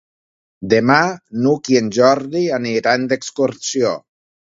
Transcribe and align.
Demà 0.73 0.97
n'Hug 1.43 1.71
i 1.75 1.79
en 1.83 1.93
Jordi 2.01 2.45
aniran 2.61 3.09
d'excursió. 3.15 3.97